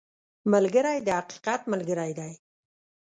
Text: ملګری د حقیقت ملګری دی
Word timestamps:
ملګری 0.53 0.97
د 1.05 1.07
حقیقت 1.19 1.61
ملګری 1.71 2.11
دی 2.19 2.33